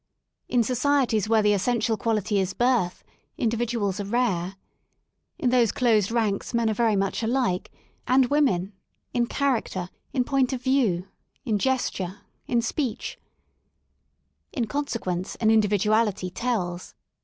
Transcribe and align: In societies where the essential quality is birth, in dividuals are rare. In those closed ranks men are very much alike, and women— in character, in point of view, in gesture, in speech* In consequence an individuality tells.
In 0.49 0.63
societies 0.63 1.29
where 1.29 1.43
the 1.43 1.53
essential 1.53 1.95
quality 1.95 2.39
is 2.39 2.55
birth, 2.55 3.03
in 3.37 3.49
dividuals 3.49 3.99
are 3.99 4.09
rare. 4.09 4.55
In 5.37 5.51
those 5.51 5.71
closed 5.71 6.09
ranks 6.09 6.55
men 6.55 6.71
are 6.71 6.73
very 6.73 6.95
much 6.95 7.21
alike, 7.21 7.71
and 8.07 8.25
women— 8.25 8.73
in 9.13 9.27
character, 9.27 9.89
in 10.11 10.23
point 10.23 10.53
of 10.53 10.63
view, 10.63 11.07
in 11.45 11.59
gesture, 11.59 12.21
in 12.47 12.63
speech* 12.63 13.19
In 14.51 14.65
consequence 14.65 15.35
an 15.35 15.51
individuality 15.51 16.31
tells. 16.31 16.95